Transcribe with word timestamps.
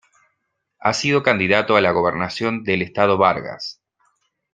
Ha 0.79 0.93
sido 0.93 1.21
candidato 1.21 1.75
a 1.75 1.81
la 1.81 1.91
gobernación 1.91 2.63
del 2.63 2.81
estado 2.81 3.19
Vargas. 3.19 3.83